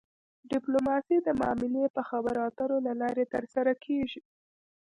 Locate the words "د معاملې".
1.23-1.79